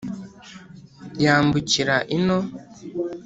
yambukira 1.23 1.95
ino. 2.17 2.37